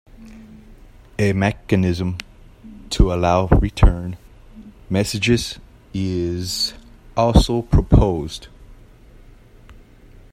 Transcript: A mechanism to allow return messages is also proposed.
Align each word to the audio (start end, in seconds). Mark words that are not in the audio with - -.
A 1.19 1.31
mechanism 1.31 2.17
to 2.89 3.13
allow 3.13 3.45
return 3.45 4.17
messages 4.89 5.59
is 5.93 6.73
also 7.15 7.61
proposed. 7.61 8.47